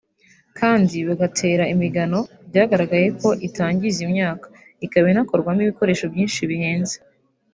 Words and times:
kandi 0.59 0.95
bagatera 1.07 1.63
imigano 1.73 2.19
byagaragaye 2.49 3.07
ko 3.19 3.29
itangiza 3.47 3.99
imyaka 4.07 4.45
ikaba 4.85 5.05
inakorwamo 5.13 5.59
ibikoresho 5.65 6.05
byinshi 6.13 6.39
bihenze 6.49 6.95